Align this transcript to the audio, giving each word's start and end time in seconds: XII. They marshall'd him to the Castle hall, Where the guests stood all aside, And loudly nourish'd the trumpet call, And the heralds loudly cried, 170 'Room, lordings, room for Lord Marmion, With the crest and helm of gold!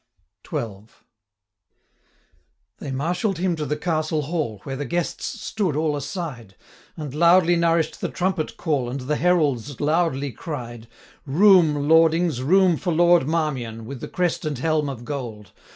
XII. 0.49 0.85
They 2.79 2.89
marshall'd 2.91 3.37
him 3.37 3.55
to 3.55 3.67
the 3.67 3.77
Castle 3.77 4.23
hall, 4.23 4.59
Where 4.63 4.75
the 4.75 4.83
guests 4.83 5.39
stood 5.39 5.75
all 5.75 5.95
aside, 5.95 6.55
And 6.97 7.13
loudly 7.13 7.55
nourish'd 7.55 8.01
the 8.01 8.09
trumpet 8.09 8.57
call, 8.57 8.89
And 8.89 9.01
the 9.01 9.17
heralds 9.17 9.79
loudly 9.79 10.31
cried, 10.31 10.87
170 11.25 11.31
'Room, 11.31 11.87
lordings, 11.87 12.41
room 12.41 12.77
for 12.77 12.91
Lord 12.91 13.27
Marmion, 13.27 13.85
With 13.85 14.01
the 14.01 14.07
crest 14.07 14.43
and 14.43 14.57
helm 14.57 14.89
of 14.89 15.05
gold! 15.05 15.51